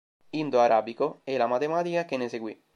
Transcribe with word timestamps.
Indo-Arabico 0.31 1.21
e 1.25 1.37
la 1.37 1.45
matematica 1.45 2.05
che 2.05 2.17
ne 2.17 2.27
seguì. 2.27 2.59